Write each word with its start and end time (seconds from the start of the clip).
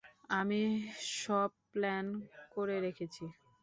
আমি 0.31 0.61
সব 1.17 1.49
প্ল্যান 1.71 2.05
করে 2.53 2.75
রেখেছি। 2.79 3.23